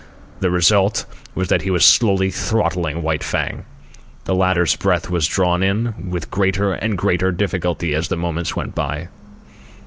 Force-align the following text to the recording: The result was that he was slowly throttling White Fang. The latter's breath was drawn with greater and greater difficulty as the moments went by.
The 0.39 0.49
result 0.49 1.05
was 1.35 1.49
that 1.49 1.61
he 1.61 1.69
was 1.69 1.85
slowly 1.85 2.31
throttling 2.31 3.03
White 3.03 3.23
Fang. 3.23 3.65
The 4.25 4.33
latter's 4.33 4.75
breath 4.75 5.11
was 5.11 5.27
drawn 5.27 6.09
with 6.09 6.31
greater 6.31 6.73
and 6.73 6.97
greater 6.97 7.31
difficulty 7.31 7.93
as 7.93 8.07
the 8.07 8.17
moments 8.17 8.55
went 8.55 8.73
by. 8.73 9.09